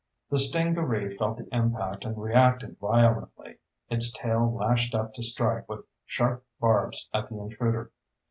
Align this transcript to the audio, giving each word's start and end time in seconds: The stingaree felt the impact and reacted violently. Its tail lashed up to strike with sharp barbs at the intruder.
The 0.31 0.39
stingaree 0.39 1.15
felt 1.15 1.37
the 1.37 1.47
impact 1.55 2.05
and 2.05 2.17
reacted 2.17 2.79
violently. 2.79 3.59
Its 3.87 4.11
tail 4.11 4.51
lashed 4.51 4.95
up 4.95 5.13
to 5.13 5.21
strike 5.21 5.69
with 5.69 5.85
sharp 6.07 6.43
barbs 6.59 7.07
at 7.13 7.29
the 7.29 7.37
intruder. 7.39 7.91